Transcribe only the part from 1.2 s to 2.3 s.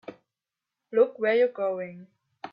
you're going!